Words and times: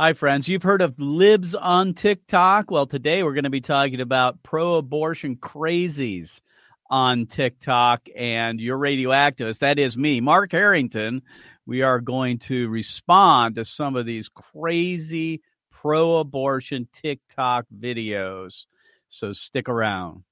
Hi, 0.00 0.12
friends. 0.12 0.48
You've 0.48 0.62
heard 0.62 0.80
of 0.80 1.00
libs 1.00 1.56
on 1.56 1.92
TikTok. 1.92 2.70
Well, 2.70 2.86
today 2.86 3.24
we're 3.24 3.34
going 3.34 3.42
to 3.42 3.50
be 3.50 3.60
talking 3.60 4.00
about 4.00 4.44
pro 4.44 4.76
abortion 4.76 5.34
crazies 5.34 6.40
on 6.88 7.26
TikTok 7.26 8.06
and 8.14 8.60
your 8.60 8.78
radioactivist. 8.78 9.58
That 9.58 9.80
is 9.80 9.96
me, 9.96 10.20
Mark 10.20 10.52
Harrington. 10.52 11.22
We 11.66 11.82
are 11.82 12.00
going 12.00 12.38
to 12.46 12.68
respond 12.68 13.56
to 13.56 13.64
some 13.64 13.96
of 13.96 14.06
these 14.06 14.28
crazy 14.28 15.42
pro 15.72 16.18
abortion 16.18 16.86
TikTok 16.92 17.66
videos. 17.76 18.66
So 19.08 19.32
stick 19.32 19.68
around. 19.68 20.22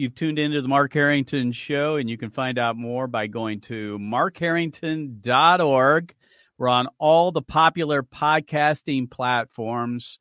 You've 0.00 0.14
tuned 0.14 0.38
into 0.38 0.62
the 0.62 0.68
Mark 0.68 0.94
Harrington 0.94 1.52
Show, 1.52 1.96
and 1.96 2.08
you 2.08 2.16
can 2.16 2.30
find 2.30 2.58
out 2.58 2.74
more 2.74 3.06
by 3.06 3.26
going 3.26 3.60
to 3.60 3.98
markharrington.org. 3.98 6.14
We're 6.56 6.68
on 6.68 6.88
all 6.98 7.32
the 7.32 7.42
popular 7.42 8.02
podcasting 8.02 9.10
platforms. 9.10 10.18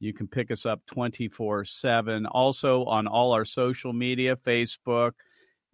You 0.00 0.14
can 0.14 0.28
pick 0.28 0.50
us 0.50 0.64
up 0.64 0.80
24 0.86 1.66
7. 1.66 2.24
Also 2.24 2.86
on 2.86 3.06
all 3.06 3.32
our 3.32 3.44
social 3.44 3.92
media 3.92 4.34
Facebook, 4.34 5.12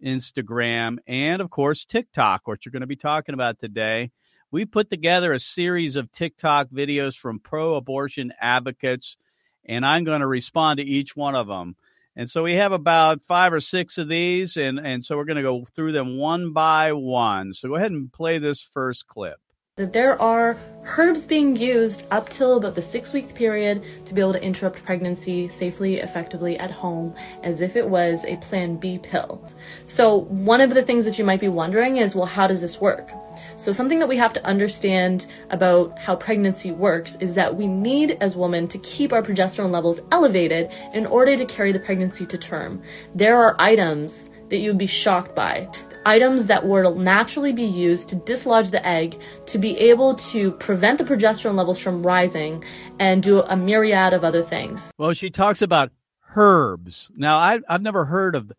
Instagram, 0.03 0.97
and 1.07 1.41
of 1.41 1.49
course, 1.49 1.85
TikTok, 1.85 2.49
which 2.49 2.65
you're 2.65 2.73
going 2.73 2.81
to 2.81 2.87
be 2.87 2.97
talking 2.97 3.35
about 3.35 3.57
today. 3.57 4.11
We 4.51 4.65
put 4.65 4.89
together 4.89 5.31
a 5.31 5.39
series 5.39 5.95
of 5.95 6.11
TikTok 6.11 6.71
videos 6.71 7.17
from 7.17 7.39
pro 7.39 7.75
abortion 7.75 8.33
advocates, 8.41 9.15
and 9.63 9.85
I'm 9.85 10.03
going 10.03 10.19
to 10.19 10.27
respond 10.27 10.79
to 10.79 10.83
each 10.83 11.15
one 11.15 11.35
of 11.35 11.47
them. 11.47 11.77
And 12.15 12.29
so 12.29 12.43
we 12.43 12.55
have 12.55 12.71
about 12.71 13.23
five 13.23 13.51
or 13.51 13.59
six 13.59 13.97
of 13.97 14.07
these, 14.07 14.55
and, 14.55 14.79
and 14.79 15.03
so 15.03 15.17
we're 15.17 15.25
going 15.25 15.35
to 15.37 15.43
go 15.43 15.65
through 15.75 15.91
them 15.91 16.17
one 16.17 16.53
by 16.53 16.93
one. 16.93 17.51
So 17.53 17.67
go 17.69 17.75
ahead 17.75 17.91
and 17.91 18.11
play 18.11 18.37
this 18.37 18.61
first 18.61 19.07
clip. 19.07 19.37
That 19.77 19.91
there 19.91 20.17
are 20.21 20.57
herbs 20.85 21.27
being 21.27 21.57
used 21.57 22.05
up 22.09 22.29
till 22.29 22.55
about 22.55 22.75
the 22.75 22.81
six 22.81 23.11
week 23.11 23.35
period 23.35 23.83
to 24.05 24.13
be 24.13 24.21
able 24.21 24.31
to 24.31 24.41
interrupt 24.41 24.81
pregnancy 24.85 25.49
safely, 25.49 25.97
effectively 25.97 26.57
at 26.57 26.71
home, 26.71 27.13
as 27.43 27.59
if 27.59 27.75
it 27.75 27.89
was 27.89 28.23
a 28.23 28.37
Plan 28.37 28.77
B 28.77 28.99
pill. 28.99 29.45
So, 29.85 30.19
one 30.29 30.61
of 30.61 30.73
the 30.73 30.81
things 30.81 31.03
that 31.03 31.19
you 31.19 31.25
might 31.25 31.41
be 31.41 31.49
wondering 31.49 31.97
is 31.97 32.15
well, 32.15 32.25
how 32.25 32.47
does 32.47 32.61
this 32.61 32.79
work? 32.79 33.11
So, 33.57 33.73
something 33.73 33.99
that 33.99 34.07
we 34.07 34.15
have 34.15 34.31
to 34.31 34.45
understand 34.45 35.27
about 35.49 35.99
how 35.99 36.15
pregnancy 36.15 36.71
works 36.71 37.17
is 37.17 37.35
that 37.35 37.57
we 37.57 37.67
need, 37.67 38.11
as 38.21 38.37
women, 38.37 38.69
to 38.69 38.77
keep 38.77 39.11
our 39.11 39.21
progesterone 39.21 39.71
levels 39.71 39.99
elevated 40.09 40.71
in 40.93 41.05
order 41.05 41.35
to 41.35 41.45
carry 41.45 41.73
the 41.73 41.79
pregnancy 41.79 42.25
to 42.27 42.37
term. 42.37 42.81
There 43.13 43.35
are 43.35 43.57
items 43.59 44.31
that 44.47 44.59
you'd 44.59 44.77
be 44.77 44.87
shocked 44.87 45.35
by. 45.35 45.67
Items 46.05 46.47
that 46.47 46.67
will 46.67 46.95
naturally 46.95 47.51
be 47.51 47.63
used 47.63 48.09
to 48.09 48.15
dislodge 48.15 48.69
the 48.69 48.85
egg 48.85 49.19
to 49.47 49.57
be 49.57 49.77
able 49.77 50.15
to 50.15 50.51
prevent 50.51 50.99
the 50.99 51.03
progesterone 51.03 51.55
levels 51.55 51.79
from 51.79 52.05
rising 52.05 52.63
and 52.99 53.23
do 53.23 53.41
a 53.41 53.57
myriad 53.57 54.13
of 54.13 54.23
other 54.23 54.43
things. 54.43 54.93
Well, 54.97 55.13
she 55.13 55.31
talks 55.31 55.63
about 55.63 55.91
herbs. 56.35 57.09
Now, 57.15 57.37
I, 57.37 57.59
I've 57.67 57.81
never 57.81 58.05
heard 58.05 58.35
of 58.35 58.51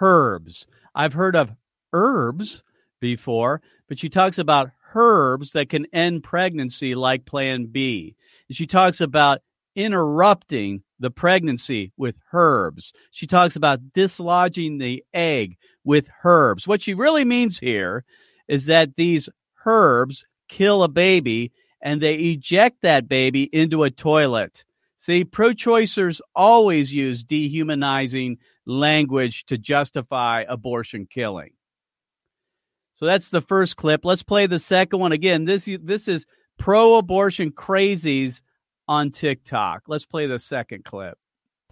herbs. 0.00 0.66
I've 0.94 1.12
heard 1.12 1.36
of 1.36 1.50
herbs 1.92 2.62
before, 3.00 3.60
but 3.88 3.98
she 3.98 4.08
talks 4.08 4.38
about 4.38 4.70
herbs 4.94 5.52
that 5.52 5.68
can 5.68 5.86
end 5.92 6.22
pregnancy 6.22 6.94
like 6.94 7.26
Plan 7.26 7.66
B. 7.66 8.16
She 8.50 8.66
talks 8.66 9.00
about 9.00 9.42
interrupting 9.76 10.82
the 10.98 11.10
pregnancy 11.10 11.92
with 11.96 12.16
herbs. 12.32 12.92
She 13.10 13.26
talks 13.26 13.56
about 13.56 13.92
dislodging 13.92 14.78
the 14.78 15.04
egg 15.12 15.56
with 15.84 16.06
herbs. 16.24 16.66
What 16.66 16.82
she 16.82 16.94
really 16.94 17.24
means 17.24 17.58
here 17.58 18.04
is 18.48 18.66
that 18.66 18.96
these 18.96 19.28
herbs 19.66 20.26
kill 20.48 20.82
a 20.82 20.88
baby 20.88 21.52
and 21.80 22.00
they 22.00 22.14
eject 22.14 22.82
that 22.82 23.08
baby 23.08 23.44
into 23.44 23.84
a 23.84 23.90
toilet. 23.90 24.64
See, 24.96 25.24
pro 25.24 25.50
choicers 25.50 26.20
always 26.34 26.92
use 26.94 27.22
dehumanizing 27.22 28.38
language 28.64 29.44
to 29.46 29.58
justify 29.58 30.44
abortion 30.48 31.06
killing. 31.10 31.50
So 32.94 33.06
that's 33.06 33.28
the 33.28 33.42
first 33.42 33.76
clip. 33.76 34.04
Let's 34.04 34.22
play 34.22 34.46
the 34.46 34.58
second 34.58 35.00
one 35.00 35.12
again. 35.12 35.44
This 35.44 35.68
this 35.82 36.08
is 36.08 36.26
pro 36.58 36.96
abortion 36.96 37.50
crazies 37.50 38.40
on 38.88 39.10
TikTok. 39.10 39.84
Let's 39.86 40.04
play 40.04 40.26
the 40.26 40.38
second 40.38 40.84
clip. 40.84 41.18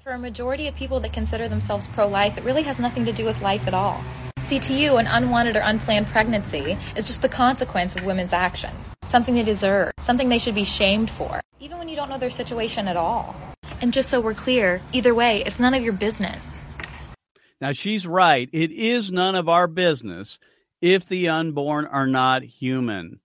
For 0.03 0.13
a 0.13 0.19
majority 0.19 0.67
of 0.67 0.75
people 0.75 0.99
that 1.01 1.13
consider 1.13 1.47
themselves 1.49 1.87
pro 1.89 2.09
life, 2.09 2.37
it 2.37 2.45
really 2.45 2.63
has 2.63 2.81
nothing 2.81 3.05
to 3.05 3.13
do 3.13 3.25
with 3.25 3.41
life 3.41 3.67
at 3.69 3.75
all. 3.75 4.03
See, 4.43 4.59
to 4.59 4.75
you, 4.75 4.97
an 4.97 5.07
unwanted 5.07 5.55
or 5.55 5.63
unplanned 5.63 6.09
pregnancy 6.09 6.77
is 6.97 7.07
just 7.07 7.23
the 7.23 7.29
consequence 7.29 7.95
of 7.95 8.05
women's 8.05 8.33
actions, 8.33 8.97
something 9.05 9.37
they 9.37 9.45
deserve, 9.45 9.93
something 9.99 10.29
they 10.29 10.41
should 10.41 10.57
be 10.57 10.65
shamed 10.65 11.09
for, 11.09 11.41
even 11.61 11.79
when 11.79 11.89
you 11.89 11.95
don't 11.95 12.09
know 12.09 12.19
their 12.19 12.31
situation 12.31 12.89
at 12.89 12.97
all. 12.97 13.37
And 13.81 13.93
just 13.93 14.09
so 14.09 14.21
we're 14.21 14.35
clear, 14.35 14.81
either 14.93 15.15
way, 15.15 15.45
it's 15.45 15.61
none 15.61 15.75
of 15.75 15.85
your 15.85 15.93
business. 15.93 16.61
Now, 17.61 17.71
she's 17.71 18.05
right. 18.05 18.49
It 18.53 18.73
is 18.73 19.13
none 19.13 19.37
of 19.37 19.49
our 19.49 19.69
business 19.69 20.41
if 20.81 21.07
the 21.07 21.29
unborn 21.29 21.87
are 21.87 22.09
not 22.09 22.43
human. 22.43 23.21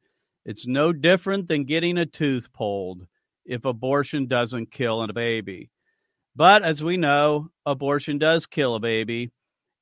It's 0.46 0.68
no 0.68 0.94
different 0.94 1.48
than 1.48 1.64
getting 1.64 1.98
a 1.98 2.06
tooth 2.06 2.54
pulled 2.54 3.08
if 3.48 3.66
abortion 3.66 4.28
doesn't 4.28 4.72
kill 4.72 5.02
a 5.02 5.12
baby. 5.12 5.72
But 6.36 6.62
as 6.62 6.84
we 6.84 6.98
know, 6.98 7.50
abortion 7.66 8.20
does 8.20 8.46
kill 8.46 8.76
a 8.76 8.80
baby. 8.80 9.32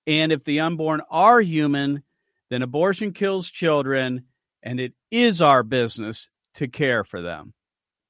And 0.07 0.31
if 0.31 0.43
the 0.45 0.61
unborn 0.61 1.01
are 1.09 1.41
human, 1.41 2.03
then 2.49 2.61
abortion 2.61 3.11
kills 3.11 3.49
children, 3.49 4.25
and 4.63 4.79
it 4.79 4.93
is 5.11 5.41
our 5.41 5.63
business 5.63 6.29
to 6.53 6.67
care 6.67 7.03
for 7.03 7.21
them. 7.21 7.53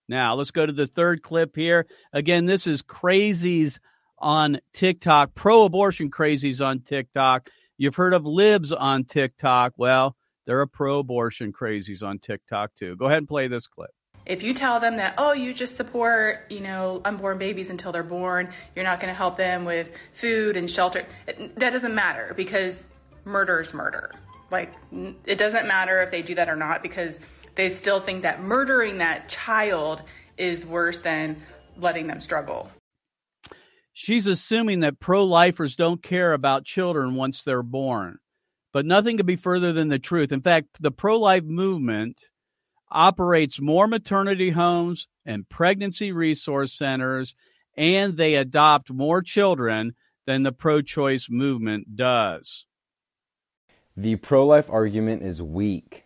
Now, 0.08 0.36
let's 0.36 0.52
go 0.52 0.66
to 0.66 0.74
the 0.74 0.88
third 0.88 1.24
clip 1.24 1.56
here. 1.56 1.88
Again, 2.14 2.46
this 2.46 2.68
is 2.68 2.84
crazies 2.84 3.80
on 4.20 4.60
TikTok, 4.74 5.34
pro 5.34 5.64
abortion 5.64 6.12
crazies 6.12 6.64
on 6.64 6.82
TikTok. 6.82 7.50
You've 7.78 7.96
heard 7.96 8.14
of 8.14 8.26
libs 8.26 8.72
on 8.72 9.06
TikTok. 9.06 9.74
Well, 9.78 10.16
there 10.46 10.60
are 10.60 10.68
pro 10.68 11.00
abortion 11.00 11.52
crazies 11.52 12.06
on 12.06 12.20
TikTok 12.20 12.76
too. 12.76 12.96
Go 12.98 13.06
ahead 13.06 13.20
and 13.20 13.28
play 13.28 13.48
this 13.48 13.68
clip. 13.68 13.95
If 14.26 14.42
you 14.42 14.54
tell 14.54 14.80
them 14.80 14.98
that, 14.98 15.14
oh, 15.18 15.34
you 15.34 15.54
just 15.54 15.78
support, 15.78 16.46
you 16.50 16.60
know, 16.60 17.02
unborn 17.06 17.38
babies 17.38 17.70
until 17.70 17.92
they're 17.92 18.04
born, 18.04 18.50
you're 18.76 18.86
not 18.86 19.00
going 19.00 19.12
to 19.12 19.18
help 19.18 19.38
them 19.38 19.66
with 19.66 19.92
food 20.14 20.58
and 20.58 20.70
shelter, 20.70 21.06
it, 21.28 21.58
that 21.60 21.72
doesn't 21.72 21.94
matter 21.94 22.34
because 22.36 22.88
murder 23.24 23.62
is 23.62 23.74
murder. 23.74 24.12
Like, 24.50 24.74
it 25.26 25.38
doesn't 25.38 25.68
matter 25.68 26.02
if 26.02 26.12
they 26.12 26.22
do 26.22 26.36
that 26.36 26.50
or 26.50 26.56
not 26.56 26.82
because 26.82 27.20
they 27.56 27.70
still 27.70 28.00
think 28.00 28.24
that 28.24 28.42
murdering 28.42 28.98
that 28.98 29.30
child 29.30 30.02
is 30.38 30.66
worse 30.66 31.00
than 31.00 31.42
letting 31.78 32.08
them 32.08 32.20
struggle. 32.20 32.70
She's 33.94 34.28
assuming 34.28 34.82
that 34.82 35.00
pro 35.00 35.24
lifers 35.24 35.76
don't 35.76 36.02
care 36.04 36.34
about 36.34 36.66
children 36.66 37.16
once 37.16 37.44
they're 37.44 37.64
born. 37.64 38.18
But 38.74 38.86
nothing 38.86 39.16
could 39.16 39.26
be 39.26 39.38
further 39.38 39.72
than 39.72 39.88
the 39.88 40.00
truth. 40.00 40.34
In 40.34 40.42
fact, 40.42 40.82
the 40.82 40.92
pro 40.92 41.18
life 41.18 41.46
movement 41.46 42.26
operates 42.92 43.60
more 43.60 43.88
maternity 43.88 44.52
homes 44.52 45.08
and 45.26 45.48
pregnancy 45.50 46.12
resource 46.12 46.74
centers, 46.74 47.36
and 47.76 48.18
they 48.18 48.36
adopt 48.36 48.92
more 48.92 49.22
children 49.22 49.96
than 50.26 50.44
the 50.44 50.52
pro 50.52 50.82
choice 50.82 51.28
movement 51.30 51.96
does. 51.96 52.66
The 53.98 54.18
pro 54.18 54.46
life 54.46 54.70
argument 54.70 55.24
is 55.24 55.42
weak. 55.42 56.06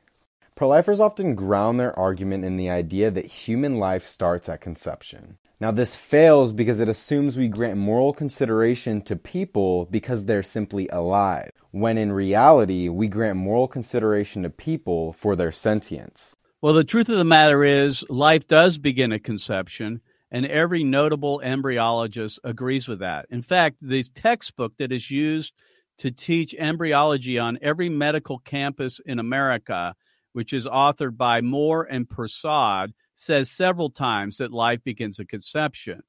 Pro 0.56 0.68
lifers 0.68 1.00
often 1.00 1.36
ground 1.36 1.80
their 1.80 1.98
argument 1.98 2.44
in 2.44 2.58
the 2.58 2.70
idea 2.70 3.10
that 3.12 3.26
human 3.26 3.78
life 3.78 4.04
starts 4.04 4.50
at 4.50 4.60
conception. 4.60 5.38
Now, 5.62 5.72
this 5.72 5.96
fails 5.96 6.52
because 6.52 6.80
it 6.80 6.90
assumes 6.90 7.38
we 7.38 7.48
grant 7.48 7.78
moral 7.78 8.14
consideration 8.14 9.02
to 9.04 9.16
people 9.16 9.86
because 9.86 10.26
they're 10.26 10.44
simply 10.44 10.88
alive, 10.90 11.52
when 11.72 11.98
in 11.98 12.12
reality, 12.12 12.90
we 12.90 13.08
grant 13.08 13.38
moral 13.38 13.68
consideration 13.68 14.44
to 14.44 14.50
people 14.50 15.14
for 15.14 15.36
their 15.36 15.52
sentience. 15.52 16.36
Well, 16.62 16.74
the 16.74 16.84
truth 16.84 17.08
of 17.08 17.18
the 17.18 17.24
matter 17.24 17.64
is, 17.64 18.04
life 18.10 18.46
does 18.46 18.78
begin 18.78 19.14
at 19.14 19.24
conception, 19.24 20.02
and 20.30 20.46
every 20.46 20.84
notable 20.84 21.42
embryologist 21.42 22.40
agrees 22.44 22.86
with 22.86 23.00
that. 23.00 23.28
In 23.30 23.42
fact, 23.42 23.78
the 23.82 24.04
textbook 24.04 24.74
that 24.78 24.92
is 24.92 25.10
used 25.10 25.54
to 26.00 26.12
teach 26.12 26.54
embryology 26.54 27.40
on 27.40 27.60
every 27.62 27.88
medical 27.88 28.40
campus 28.40 29.00
in 29.06 29.20
America, 29.20 29.96
which 30.34 30.52
is 30.52 30.66
authored 30.66 31.16
by 31.16 31.40
Moore 31.40 31.88
and 31.90 32.10
Persaud, 32.10 32.92
says 33.16 33.50
several 33.50 33.90
times 33.90 34.36
that 34.38 34.52
life 34.52 34.84
begins 34.84 35.18
at 35.22 35.30
conception. 35.30 36.04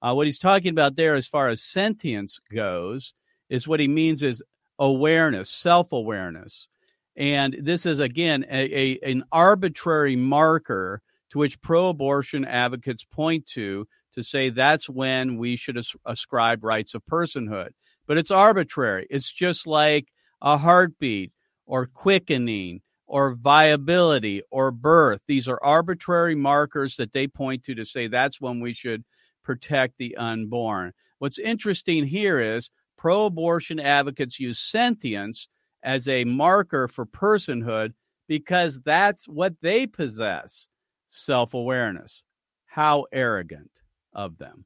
Uh, 0.00 0.14
what 0.14 0.26
he's 0.26 0.38
talking 0.38 0.70
about 0.70 0.94
there, 0.94 1.16
as 1.16 1.26
far 1.26 1.48
as 1.48 1.60
sentience 1.60 2.38
goes, 2.54 3.12
is 3.48 3.66
what 3.66 3.80
he 3.80 3.88
means 3.88 4.22
is 4.22 4.40
awareness, 4.78 5.50
self 5.50 5.90
awareness. 5.90 6.68
And 7.16 7.56
this 7.60 7.86
is, 7.86 8.00
again, 8.00 8.44
a, 8.50 8.98
a, 9.04 9.10
an 9.10 9.24
arbitrary 9.32 10.16
marker 10.16 11.02
to 11.30 11.38
which 11.38 11.60
pro 11.60 11.88
abortion 11.88 12.44
advocates 12.44 13.04
point 13.04 13.46
to 13.46 13.86
to 14.14 14.22
say 14.22 14.50
that's 14.50 14.88
when 14.88 15.36
we 15.36 15.56
should 15.56 15.76
as- 15.76 15.94
ascribe 16.04 16.64
rights 16.64 16.94
of 16.94 17.02
personhood. 17.06 17.70
But 18.06 18.18
it's 18.18 18.30
arbitrary. 18.30 19.06
It's 19.08 19.32
just 19.32 19.66
like 19.66 20.08
a 20.42 20.58
heartbeat 20.58 21.32
or 21.66 21.86
quickening 21.86 22.80
or 23.06 23.34
viability 23.34 24.42
or 24.50 24.70
birth. 24.70 25.20
These 25.26 25.48
are 25.48 25.62
arbitrary 25.62 26.34
markers 26.34 26.96
that 26.96 27.12
they 27.12 27.26
point 27.26 27.64
to 27.64 27.74
to 27.74 27.84
say 27.84 28.06
that's 28.06 28.40
when 28.40 28.60
we 28.60 28.72
should 28.72 29.04
protect 29.44 29.98
the 29.98 30.16
unborn. 30.16 30.92
What's 31.18 31.38
interesting 31.38 32.06
here 32.06 32.40
is 32.40 32.70
pro 32.96 33.26
abortion 33.26 33.78
advocates 33.78 34.40
use 34.40 34.58
sentience 34.58 35.48
as 35.82 36.08
a 36.08 36.24
marker 36.24 36.88
for 36.88 37.06
personhood 37.06 37.92
because 38.28 38.80
that's 38.82 39.26
what 39.28 39.54
they 39.60 39.86
possess 39.86 40.68
self 41.08 41.54
awareness. 41.54 42.24
How 42.66 43.06
arrogant 43.12 43.70
of 44.12 44.38
them. 44.38 44.64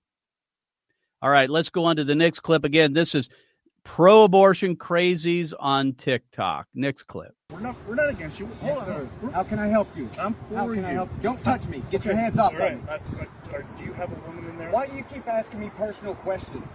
All 1.23 1.31
right, 1.31 1.49
let's 1.49 1.71
go 1.71 1.85
on 1.87 1.97
to 1.97 2.05
the 2.05 2.15
next 2.15 2.41
clip. 2.41 2.65
Again, 2.65 2.93
this 2.93 3.15
is 3.15 3.31
pro 3.83 4.25
abortion 4.25 4.77
crazies 4.77 5.55
on 5.59 5.95
TikTok. 5.95 6.67
Next 6.75 7.05
clip. 7.05 7.35
We're 7.51 7.61
not, 7.61 7.77
we're 7.89 7.95
not 7.95 8.11
against 8.11 8.39
you. 8.39 8.47
Hold 8.61 8.77
Yes, 8.79 8.89
on. 8.89 9.11
sir. 9.23 9.31
How 9.31 9.43
can 9.45 9.59
I 9.59 9.69
help 9.69 9.89
you? 9.97 10.11
I'm 10.19 10.35
for 10.49 10.57
How 10.57 10.67
can 10.67 10.79
you. 10.83 10.87
I 10.87 10.91
help? 10.93 11.11
Don't 11.23 11.43
touch 11.43 11.65
me. 11.67 11.83
Get 11.91 12.05
your 12.05 12.15
hands 12.17 12.39
off 12.39 12.53
all 12.53 12.59
right. 12.59 12.77
me. 12.83 12.91
I- 12.91 12.95
I- 12.95 13.55
are- 13.57 13.63
do 13.79 13.85
you 13.85 13.93
have 13.95 14.11
a 14.13 14.21
woman 14.27 14.45
in 14.51 14.59
there? 14.59 14.71
Why 14.71 14.87
do 14.87 14.97
you 14.97 15.05
keep 15.05 15.27
asking 15.29 15.61
me 15.61 15.71
personal 15.79 16.15
questions? 16.17 16.67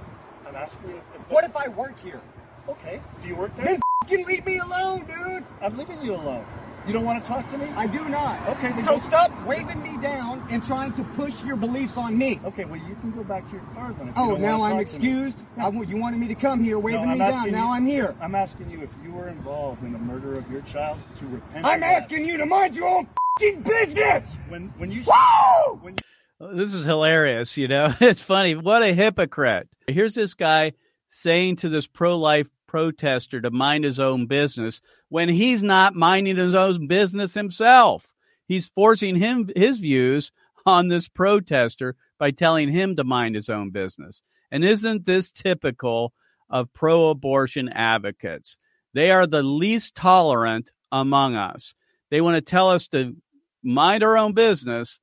I'm 0.48 0.56
asking 0.56 0.90
you. 0.90 0.96
If, 0.98 1.30
What 1.30 1.44
if 1.44 1.56
I 1.56 1.68
work 1.68 2.00
here? 2.00 2.22
Okay. 2.70 3.02
Do 3.22 3.28
you 3.28 3.36
work 3.36 3.56
there? 3.56 3.66
Then 3.66 3.80
f***ing 4.04 4.26
leave 4.26 4.46
me 4.46 4.58
alone, 4.60 5.06
dude. 5.06 5.44
I'm 5.62 5.78
leaving 5.78 6.02
you 6.02 6.16
alone. 6.16 6.46
You 6.88 6.94
don't 6.94 7.04
want 7.04 7.22
to 7.22 7.28
talk 7.28 7.50
to 7.52 7.58
me? 7.58 7.66
I 7.76 7.86
do 7.88 8.04
not. 8.06 8.48
Okay, 8.50 8.70
then 8.70 8.86
So 8.86 9.00
go- 9.00 9.08
stop 9.08 9.32
waving 9.46 9.82
me 9.84 9.98
down 10.02 10.46
and 10.50 10.64
trying 10.64 10.94
to 10.94 11.04
push 11.16 11.44
your 11.44 11.56
beliefs 11.58 11.98
on 11.98 12.18
me. 12.18 12.40
Okay, 12.46 12.64
well, 12.66 12.80
you 12.88 12.96
can 13.02 13.12
go 13.12 13.24
back 13.24 13.46
to 13.48 13.52
your 13.54 13.66
car 13.76 13.94
then. 13.98 14.08
If 14.10 14.16
you 14.16 14.22
Oh, 14.24 14.30
don't 14.32 14.42
now 14.42 14.60
wanna 14.60 14.76
I'm 14.76 14.86
talk 14.86 14.94
to 14.94 15.00
me. 15.00 15.08
excused. 15.10 15.38
Yeah. 15.58 15.64
I 15.64 15.66
w- 15.72 15.88
you 15.88 15.98
wanted 15.98 16.20
me 16.20 16.28
to 16.30 16.36
come 16.36 16.64
here 16.64 16.80
waving 16.80 17.02
No, 17.06 17.12
me 17.14 17.20
down. 17.20 17.34
asking 17.34 17.52
Now 17.52 17.72
I'm 17.74 17.86
here. 17.86 18.16
I'm 18.22 18.34
asking 18.34 18.72
you 18.72 18.82
if 18.82 18.90
you 19.04 19.12
were 19.12 19.28
involved 19.28 19.84
in 19.84 19.92
the 19.92 20.00
murder 20.00 20.36
of 20.38 20.50
your 20.50 20.62
child 20.62 20.98
to 21.20 21.26
repent. 21.28 21.66
I'm 21.66 21.76
of 21.76 21.80
that. 21.82 22.04
asking 22.04 22.26
you 22.26 22.38
to 22.38 22.46
mind 22.46 22.76
your 22.76 22.88
own 22.88 23.08
f***ing 23.40 23.62
business. 23.62 24.24
When 24.48 24.70
when 24.78 24.90
you 24.92 25.04
Woo! 25.06 25.80
when 25.82 25.96
you 26.40 26.56
This 26.56 26.74
is 26.74 26.86
hilarious, 26.86 27.58
you 27.58 27.68
know. 27.68 27.94
It's 28.00 28.22
funny. 28.22 28.56
What 28.56 28.82
a 28.84 28.94
hypocrite. 28.94 29.68
Here's 29.88 30.16
this 30.16 30.34
guy 30.34 30.72
saying 31.08 31.58
to 31.58 31.70
this 31.70 31.86
pro 31.88 32.18
life 32.18 32.50
protester 32.70 33.42
to 33.42 33.52
mind 33.52 33.84
his 33.84 34.00
own 34.00 34.28
business 34.28 34.82
when 35.10 35.28
he's 35.28 35.64
not 35.64 35.96
minding 35.96 36.38
his 36.38 36.54
own 36.54 36.88
business 36.88 37.34
himself. 37.34 38.14
He's 38.48 38.68
forcing 38.68 39.16
him 39.16 39.50
his 39.56 39.80
views 39.80 40.32
on 40.66 40.88
this 40.88 41.08
protester 41.08 41.96
by 42.18 42.32
telling 42.32 42.70
him 42.70 42.96
to 42.96 43.04
mind 43.04 43.36
his 43.36 43.50
own 43.50 43.72
business. 43.72 44.24
And 44.52 44.64
isn't 44.64 45.06
this 45.06 45.32
typical 45.32 46.14
of 46.50 46.72
pro 46.74 47.10
abortion 47.10 47.70
advocates? 47.70 48.58
They 48.94 49.12
are 49.12 49.28
the 49.28 49.44
least 49.44 49.96
tolerant 49.96 50.72
among 50.92 51.36
us. 51.36 51.74
They 52.12 52.22
want 52.22 52.36
to 52.36 52.42
tell 52.42 52.70
us 52.70 52.88
to 52.90 53.16
mind 53.64 54.04
our 54.04 54.18
own 54.18 54.34
business 54.34 55.00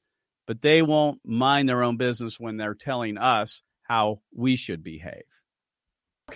but 0.46 0.62
they 0.62 0.80
won't 0.80 1.20
mind 1.24 1.68
their 1.68 1.82
own 1.82 1.96
business 1.96 2.38
when 2.38 2.56
they're 2.56 2.74
telling 2.74 3.18
us 3.18 3.62
how 3.82 4.20
we 4.34 4.56
should 4.56 4.82
behave. 4.82 5.24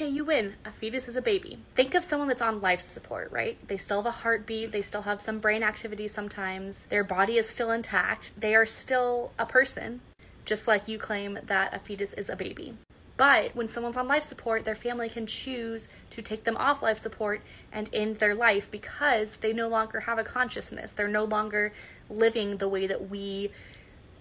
Okay, 0.01 0.09
you 0.09 0.25
win. 0.25 0.55
A 0.65 0.71
fetus 0.71 1.09
is 1.09 1.17
a 1.17 1.21
baby. 1.21 1.59
Think 1.75 1.95
of 1.95 2.05
someone 2.05 2.27
that's 2.27 2.41
on 2.41 2.63
life 2.63 2.81
support, 2.81 3.31
right? 3.31 3.59
They 3.69 3.77
still 3.77 3.99
have 3.99 4.07
a 4.07 4.11
heartbeat, 4.11 4.73
they 4.73 4.81
still 4.81 5.03
have 5.03 5.21
some 5.21 5.41
brain 5.41 5.63
activity 5.63 6.09
sometimes, 6.09 6.87
their 6.87 7.05
body 7.05 7.37
is 7.37 7.47
still 7.47 7.71
intact, 7.71 8.33
they 8.35 8.55
are 8.55 8.65
still 8.65 9.31
a 9.39 9.45
person, 9.45 10.01
just 10.47 10.67
like 10.67 10.89
you 10.89 10.99
claim 10.99 11.39
that 11.45 11.75
a 11.75 11.79
fetus 11.79 12.15
is 12.15 12.31
a 12.31 12.37
baby. 12.37 12.73
But 13.19 13.55
when 13.55 13.69
someone's 13.69 13.99
on 13.99 14.09
life 14.09 14.23
support, 14.23 14.65
their 14.65 14.75
family 14.75 15.11
can 15.11 15.27
choose 15.27 15.91
to 16.13 16.23
take 16.23 16.45
them 16.45 16.57
off 16.57 16.81
life 16.81 16.97
support 16.97 17.43
and 17.71 17.91
end 17.93 18.21
their 18.21 18.35
life 18.35 18.71
because 18.71 19.37
they 19.43 19.53
no 19.53 19.69
longer 19.69 20.01
have 20.01 20.19
a 20.19 20.25
consciousness. 20.25 20.93
They're 20.93 21.09
no 21.09 21.25
longer 21.25 21.75
living 22.09 22.57
the 22.57 22.71
way 22.71 22.87
that 22.87 23.11
we 23.11 23.51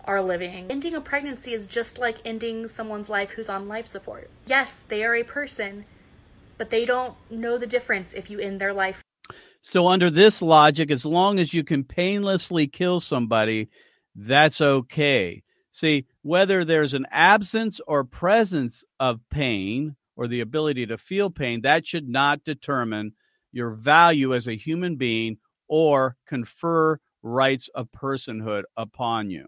are 0.10 0.24
living. 0.24 0.66
Ending 0.72 0.96
a 0.96 1.02
pregnancy 1.02 1.54
is 1.54 1.68
just 1.68 2.00
like 2.00 2.18
ending 2.26 2.68
someone's 2.68 3.10
life 3.10 3.30
who's 3.30 3.48
on 3.48 3.68
life 3.68 3.86
support. 3.86 4.28
Yes, 4.48 4.80
they 4.88 5.06
are 5.06 5.16
a 5.16 5.24
person, 5.24 5.86
but 6.58 6.72
they 6.72 6.84
don't 6.84 7.14
know 7.30 7.60
the 7.60 7.68
difference 7.68 8.16
if 8.16 8.32
you 8.32 8.40
end 8.40 8.60
their 8.60 8.74
life. 8.74 9.04
So, 9.62 9.88
under 9.88 10.10
this 10.10 10.42
logic, 10.42 10.90
as 10.90 11.06
long 11.06 11.38
as 11.38 11.54
you 11.54 11.64
can 11.64 11.84
painlessly 11.84 12.66
kill 12.66 13.00
somebody, 13.00 13.70
that's 14.16 14.62
okay. 14.62 15.44
See, 15.70 16.08
whether 16.24 16.66
there's 16.66 16.96
an 16.96 17.06
absence 17.12 17.80
or 17.86 18.04
presence 18.04 18.84
of 19.00 19.20
pain 19.30 19.96
or 20.16 20.28
the 20.28 20.42
ability 20.42 20.88
to 20.88 20.98
feel 20.98 21.30
pain, 21.30 21.62
that 21.62 21.86
should 21.86 22.10
not 22.10 22.44
determine 22.44 23.14
your 23.52 23.72
value 23.72 24.34
as 24.34 24.48
a 24.48 24.58
human 24.58 24.96
being 24.96 25.38
or 25.68 26.16
confer 26.26 27.00
rights 27.22 27.70
of 27.76 27.92
personhood 27.92 28.64
upon 28.76 29.30
you. 29.30 29.46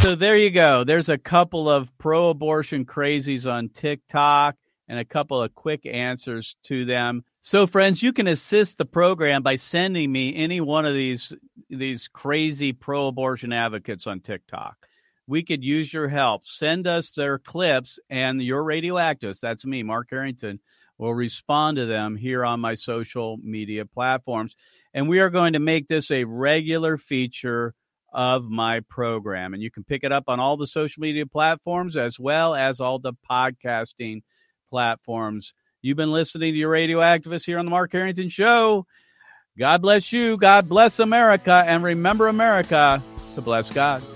So 0.00 0.14
there 0.14 0.36
you 0.36 0.50
go. 0.50 0.84
There's 0.84 1.08
a 1.08 1.18
couple 1.18 1.68
of 1.68 1.90
pro 1.98 2.28
abortion 2.28 2.84
crazies 2.84 3.50
on 3.50 3.70
TikTok 3.70 4.56
and 4.88 4.98
a 4.98 5.04
couple 5.04 5.42
of 5.42 5.54
quick 5.54 5.84
answers 5.84 6.56
to 6.64 6.84
them. 6.84 7.24
So 7.42 7.66
friends, 7.66 8.02
you 8.02 8.12
can 8.12 8.26
assist 8.26 8.78
the 8.78 8.84
program 8.84 9.42
by 9.42 9.56
sending 9.56 10.12
me 10.12 10.34
any 10.34 10.60
one 10.60 10.84
of 10.84 10.94
these 10.94 11.32
these 11.70 12.08
crazy 12.08 12.72
pro 12.72 13.08
abortion 13.08 13.52
advocates 13.52 14.06
on 14.06 14.20
TikTok. 14.20 14.76
We 15.26 15.42
could 15.42 15.64
use 15.64 15.92
your 15.92 16.08
help. 16.08 16.46
Send 16.46 16.86
us 16.86 17.10
their 17.12 17.38
clips 17.38 17.98
and 18.08 18.40
your 18.40 18.62
radioactivists, 18.62 19.40
that's 19.40 19.66
me, 19.66 19.82
Mark 19.82 20.08
Harrington, 20.10 20.60
will 20.98 21.14
respond 21.14 21.78
to 21.78 21.86
them 21.86 22.14
here 22.14 22.44
on 22.44 22.60
my 22.60 22.74
social 22.74 23.38
media 23.42 23.84
platforms. 23.86 24.54
And 24.94 25.08
we 25.08 25.18
are 25.18 25.30
going 25.30 25.54
to 25.54 25.58
make 25.58 25.88
this 25.88 26.10
a 26.10 26.24
regular 26.24 26.96
feature 26.96 27.74
of 28.12 28.48
my 28.48 28.80
program. 28.80 29.54
And 29.54 29.62
you 29.62 29.70
can 29.70 29.84
pick 29.84 30.04
it 30.04 30.12
up 30.12 30.24
on 30.28 30.40
all 30.40 30.56
the 30.56 30.66
social 30.66 31.00
media 31.00 31.26
platforms 31.26 31.96
as 31.96 32.18
well 32.18 32.54
as 32.54 32.80
all 32.80 32.98
the 32.98 33.14
podcasting 33.30 34.22
platforms. 34.70 35.52
You've 35.82 35.96
been 35.96 36.12
listening 36.12 36.52
to 36.52 36.58
your 36.58 36.70
radio 36.70 36.98
activist 36.98 37.46
here 37.46 37.58
on 37.58 37.64
the 37.64 37.70
Mark 37.70 37.92
Harrington 37.92 38.28
Show. 38.28 38.86
God 39.58 39.82
bless 39.82 40.12
you. 40.12 40.36
God 40.36 40.68
bless 40.68 40.98
America. 40.98 41.64
And 41.66 41.82
remember, 41.82 42.28
America, 42.28 43.02
to 43.34 43.40
bless 43.40 43.70
God. 43.70 44.15